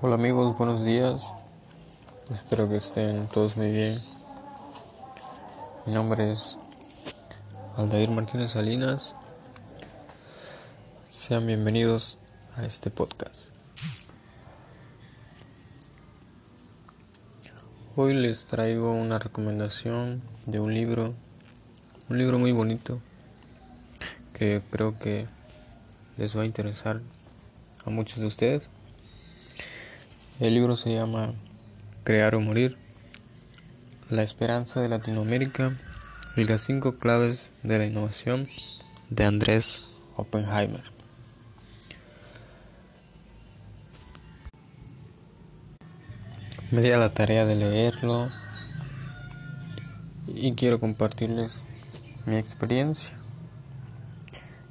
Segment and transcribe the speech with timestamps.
[0.00, 1.34] Hola amigos, buenos días.
[2.32, 4.00] Espero que estén todos muy bien.
[5.86, 6.56] Mi nombre es
[7.76, 9.16] Aldair Martínez Salinas.
[11.10, 12.16] Sean bienvenidos
[12.54, 13.46] a este podcast.
[17.96, 21.12] Hoy les traigo una recomendación de un libro,
[22.08, 23.00] un libro muy bonito
[24.32, 25.26] que creo que
[26.16, 27.00] les va a interesar
[27.84, 28.70] a muchos de ustedes.
[30.40, 31.34] El libro se llama
[32.04, 32.76] Crear o Morir,
[34.08, 35.76] la esperanza de Latinoamérica
[36.36, 38.46] y las cinco claves de la innovación
[39.10, 39.82] de Andrés
[40.14, 40.84] Oppenheimer.
[46.70, 48.28] Me di a la tarea de leerlo
[50.28, 51.64] y quiero compartirles
[52.26, 53.18] mi experiencia.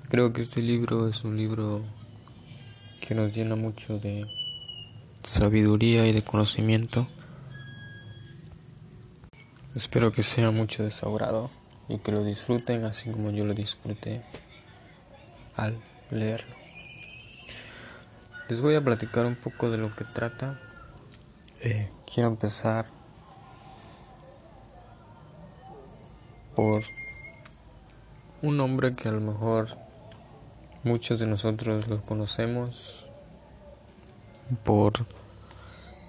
[0.07, 1.83] Creo que este libro es un libro
[3.01, 4.25] que nos llena mucho de
[5.27, 7.05] sabiduría y de conocimiento.
[9.75, 10.91] Espero que sea mucho de
[11.89, 14.23] y que lo disfruten así como yo lo disfruté
[15.57, 15.77] al
[16.11, 16.55] leerlo.
[18.47, 20.61] Les voy a platicar un poco de lo que trata.
[21.61, 22.87] Eh, quiero empezar
[26.55, 26.83] por
[28.41, 29.77] un hombre que a lo mejor
[30.83, 33.09] muchos de nosotros lo conocemos
[34.63, 35.16] por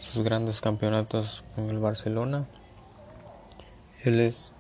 [0.09, 2.47] sus grandes campeonatos con el Barcelona.
[4.05, 4.55] Él es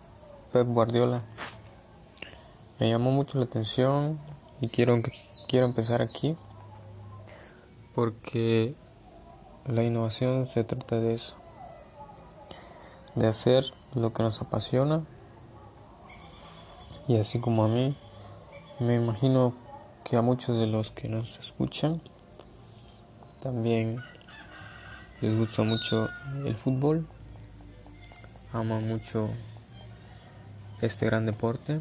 [0.53, 1.23] Pep Guardiola.
[2.79, 4.21] Me llamó mucho la atención
[4.61, 4.97] y quiero,
[5.49, 6.37] quiero empezar aquí
[7.95, 8.75] porque
[9.65, 11.35] la innovación se trata de eso,
[13.15, 15.05] de hacer lo que nos apasiona
[17.09, 17.97] y así como a mí,
[18.81, 19.55] me imagino
[20.05, 22.03] que a muchos de los que nos escuchan
[23.41, 24.03] también
[25.20, 26.08] les gusta mucho
[26.44, 27.06] el fútbol,
[28.52, 29.30] aman mucho
[30.80, 31.80] este gran deporte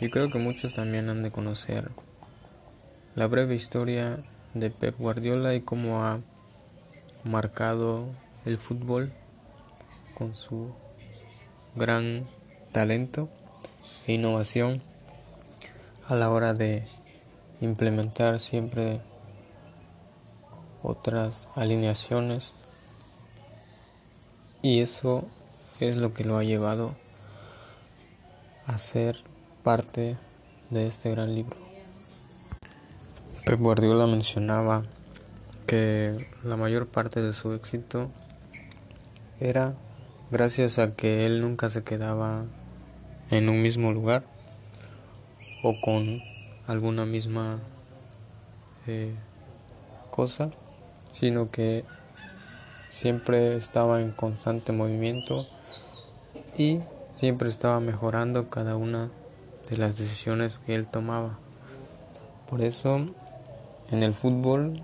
[0.00, 1.90] y creo que muchos también han de conocer
[3.14, 4.18] la breve historia
[4.54, 6.20] de Pep Guardiola y cómo ha
[7.22, 8.06] marcado
[8.44, 9.12] el fútbol
[10.14, 10.72] con su
[11.76, 12.26] gran
[12.72, 13.28] talento
[14.06, 14.82] e innovación
[16.08, 16.84] a la hora de
[17.60, 19.00] implementar siempre
[20.82, 22.54] otras alineaciones
[24.62, 25.24] y eso
[25.80, 26.94] es lo que lo ha llevado
[28.66, 29.16] a ser
[29.62, 30.16] parte
[30.70, 31.56] de este gran libro.
[33.44, 34.84] Pep Guardiola mencionaba
[35.66, 38.10] que la mayor parte de su éxito
[39.40, 39.74] era
[40.30, 42.44] gracias a que él nunca se quedaba
[43.30, 44.24] en un mismo lugar
[45.62, 46.20] o con
[46.66, 47.58] alguna misma
[48.86, 49.14] eh,
[50.10, 50.50] cosa
[51.12, 51.84] sino que
[52.88, 55.46] siempre estaba en constante movimiento
[56.56, 56.80] y
[57.14, 59.10] siempre estaba mejorando cada una
[59.68, 61.38] de las decisiones que él tomaba.
[62.48, 62.96] Por eso
[63.90, 64.82] en el fútbol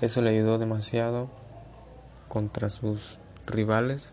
[0.00, 1.28] eso le ayudó demasiado
[2.28, 4.08] contra sus rivales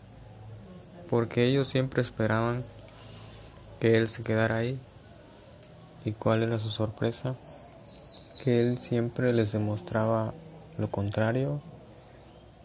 [1.09, 2.63] porque ellos siempre esperaban
[3.81, 4.79] que él se quedara ahí.
[6.06, 7.35] ¿Y cuál era su sorpresa?
[8.44, 10.33] Que él siempre les demostraba
[10.81, 11.62] lo contrario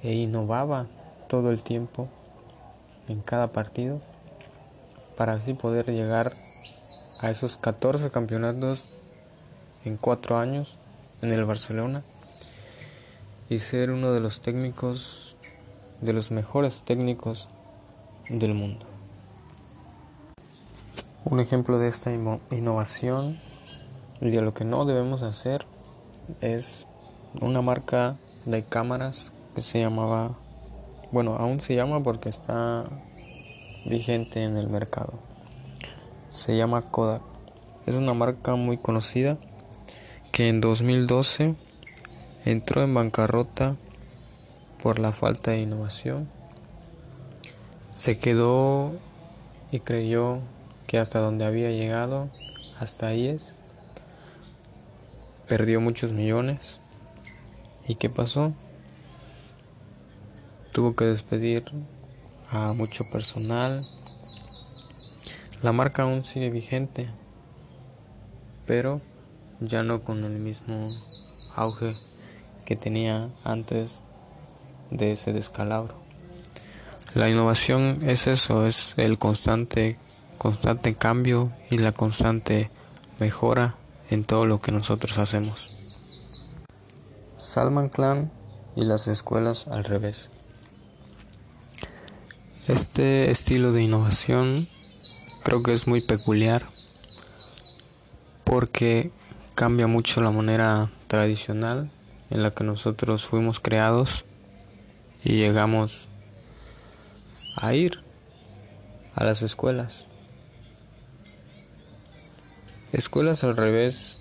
[0.02, 0.86] e innovaba
[1.28, 2.08] todo el tiempo
[3.08, 4.00] en cada partido
[5.16, 6.32] para así poder llegar
[7.20, 8.86] a esos 14 campeonatos
[9.84, 10.78] en cuatro años
[11.22, 12.02] en el Barcelona
[13.48, 15.36] y ser uno de los técnicos,
[16.00, 17.48] de los mejores técnicos
[18.28, 18.86] del mundo.
[21.24, 23.38] Un ejemplo de esta innovación
[24.20, 25.66] y de lo que no debemos hacer
[26.40, 26.86] es
[27.40, 30.38] una marca de cámaras que se llamaba,
[31.12, 32.84] bueno, aún se llama porque está
[33.86, 35.14] vigente en el mercado.
[36.30, 37.22] Se llama Kodak.
[37.86, 39.38] Es una marca muy conocida
[40.32, 41.54] que en 2012
[42.44, 43.76] entró en bancarrota
[44.82, 46.28] por la falta de innovación.
[47.94, 48.92] Se quedó
[49.70, 50.40] y creyó
[50.86, 52.28] que hasta donde había llegado,
[52.78, 53.54] hasta ahí es.
[55.48, 56.80] Perdió muchos millones
[57.88, 58.52] ¿Y qué pasó?
[60.72, 61.64] Tuvo que despedir
[62.50, 63.86] a mucho personal.
[65.62, 67.08] La marca aún sigue vigente,
[68.66, 69.00] pero
[69.60, 70.92] ya no con el mismo
[71.54, 71.94] auge
[72.64, 74.00] que tenía antes
[74.90, 75.94] de ese descalabro.
[77.14, 79.96] La innovación es eso, es el constante
[80.36, 82.70] constante cambio y la constante
[83.18, 83.76] mejora
[84.10, 85.85] en todo lo que nosotros hacemos.
[87.36, 88.30] Salman Khan
[88.76, 90.30] y las escuelas al revés.
[92.66, 94.66] Este estilo de innovación
[95.44, 96.66] creo que es muy peculiar
[98.44, 99.10] porque
[99.54, 101.90] cambia mucho la manera tradicional
[102.30, 104.24] en la que nosotros fuimos creados
[105.22, 106.08] y llegamos
[107.56, 108.02] a ir
[109.14, 110.06] a las escuelas.
[112.92, 114.18] Escuelas al revés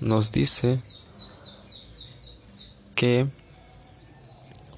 [0.00, 0.82] nos dice
[2.94, 3.26] que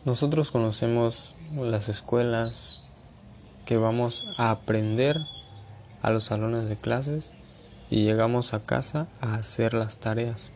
[0.05, 2.83] nosotros conocemos las escuelas
[3.65, 5.17] que vamos a aprender
[6.03, 7.33] a los salones de clases
[7.91, 10.51] y llegamos a casa a hacer las tareas.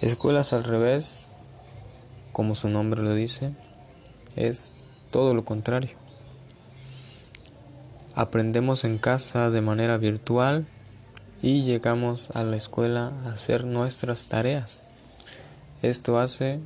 [0.00, 1.26] Escuelas al revés,
[2.32, 3.52] como su nombre lo dice,
[4.36, 4.72] es
[5.10, 5.96] todo lo contrario.
[8.14, 10.66] Aprendemos en casa de manera virtual
[11.42, 14.85] y llegamos a la escuela a hacer nuestras tareas.
[15.82, 16.60] Esto hace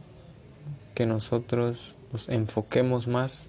[0.94, 3.48] que nosotros nos enfoquemos más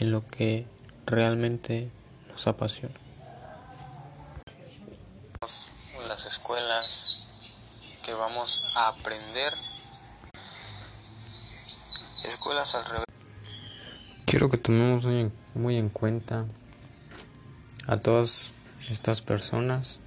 [0.00, 0.66] en lo que
[1.06, 1.90] realmente
[2.28, 2.94] nos apasiona.
[6.06, 7.30] Las escuelas
[8.04, 9.52] que vamos a aprender.
[12.24, 13.04] Escuelas al revés.
[14.26, 15.06] Quiero que tomemos
[15.54, 16.44] muy en cuenta
[17.86, 18.54] a todas
[18.90, 20.00] estas personas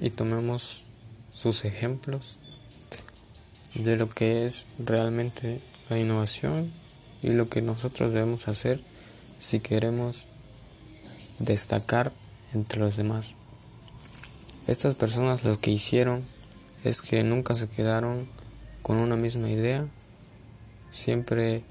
[0.00, 0.86] y tomemos
[1.32, 2.38] sus ejemplos
[3.74, 6.72] de lo que es realmente la innovación
[7.22, 8.80] y lo que nosotros debemos hacer
[9.38, 10.28] si queremos
[11.38, 12.12] destacar
[12.52, 13.34] entre los demás.
[14.66, 16.24] Estas personas lo que hicieron
[16.84, 18.28] es que nunca se quedaron
[18.82, 19.86] con una misma idea,
[20.90, 21.64] siempre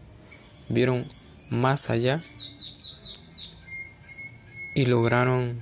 [0.70, 1.06] vieron
[1.50, 2.24] más allá
[4.76, 5.62] y lograron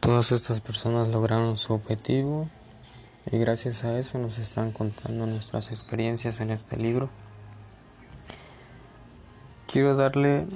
[0.00, 2.50] todas estas personas lograron su objetivo
[3.30, 7.08] y gracias a eso nos están contando nuestras experiencias en este libro.
[9.66, 10.46] Quiero darle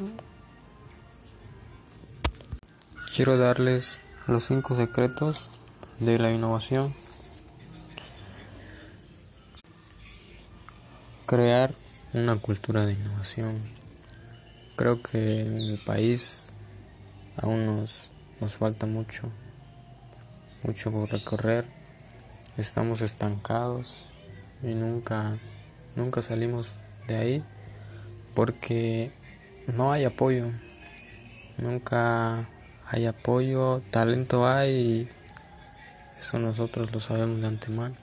[3.15, 5.51] quiero darles los cinco secretos
[5.99, 6.95] de la innovación.
[11.27, 11.75] Crear
[12.13, 13.61] una cultura de innovación.
[14.77, 16.53] Creo que en el país
[17.37, 19.31] aún nos, nos falta mucho,
[20.63, 21.78] mucho por recorrer
[22.59, 24.11] estamos estancados
[24.65, 25.39] y nunca,
[25.95, 27.45] nunca salimos de ahí
[28.35, 29.13] porque
[29.69, 30.51] no hay apoyo,
[31.57, 32.49] nunca
[32.91, 35.09] hay apoyo, talento hay y
[36.19, 37.95] eso nosotros lo sabemos de antemano.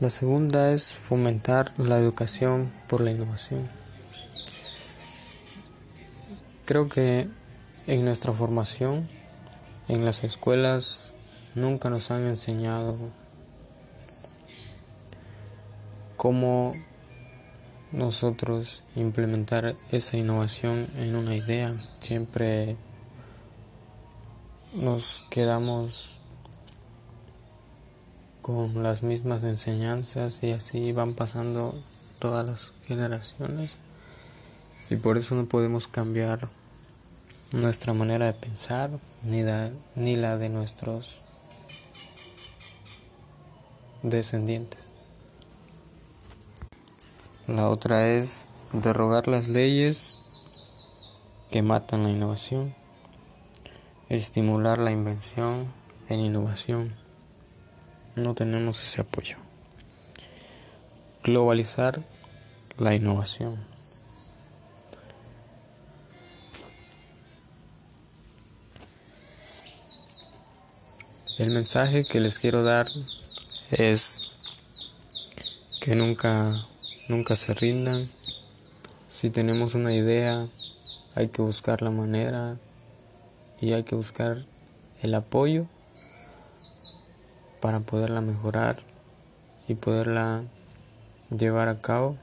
[0.00, 3.70] La segunda es fomentar la educación por la innovación.
[6.64, 7.28] Creo que
[7.86, 9.08] en nuestra formación,
[9.86, 11.14] en las escuelas
[11.54, 12.96] nunca nos han enseñado
[16.16, 16.72] cómo
[17.92, 21.72] nosotros implementar esa innovación en una idea.
[21.98, 22.76] Siempre
[24.74, 26.18] nos quedamos
[28.42, 31.74] con las mismas enseñanzas y así van pasando
[32.18, 33.76] todas las generaciones
[34.90, 36.48] y por eso no podemos cambiar
[37.52, 38.90] nuestra manera de pensar
[39.22, 39.42] ni,
[39.94, 41.33] ni la de nuestros
[44.04, 44.80] descendientes.
[47.46, 50.20] La otra es derogar las leyes
[51.50, 52.74] que matan la innovación,
[54.08, 55.72] estimular la invención
[56.08, 56.94] en innovación.
[58.14, 59.38] No tenemos ese apoyo.
[61.22, 62.02] Globalizar
[62.78, 63.64] la innovación.
[71.38, 72.86] El mensaje que les quiero dar
[73.74, 74.30] es
[75.80, 76.64] que nunca,
[77.08, 78.08] nunca se rindan.
[79.08, 80.46] Si tenemos una idea,
[81.14, 82.58] hay que buscar la manera
[83.60, 84.46] y hay que buscar
[85.02, 85.66] el apoyo
[87.60, 88.82] para poderla mejorar
[89.66, 90.44] y poderla
[91.36, 92.16] llevar a cabo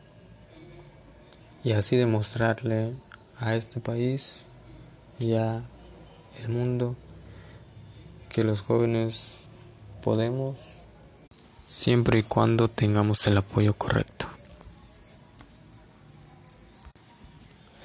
[1.63, 2.93] y así demostrarle
[3.39, 4.45] a este país
[5.19, 5.63] y a
[6.41, 6.95] el mundo
[8.29, 9.39] que los jóvenes
[10.01, 10.80] podemos
[11.71, 14.27] siempre y cuando tengamos el apoyo correcto.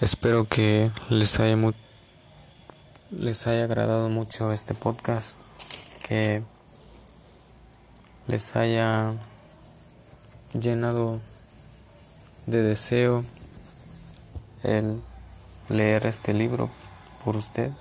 [0.01, 1.57] Espero que les haya,
[3.13, 5.39] les haya agradado mucho este podcast,
[6.07, 6.43] que
[8.27, 9.15] les haya
[10.53, 11.21] llenado
[12.47, 13.25] de deseo
[14.65, 15.01] el
[15.69, 16.71] leer este libro
[17.25, 17.75] por ustedes.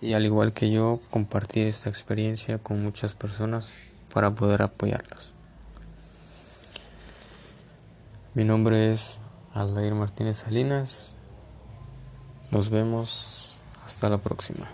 [0.00, 3.74] y al igual que yo compartir esta experiencia con muchas personas
[4.12, 5.34] para poder apoyarlas.
[8.34, 9.18] Mi nombre es
[9.54, 11.16] Aldair Martínez Salinas.
[12.50, 14.70] Nos vemos hasta la próxima.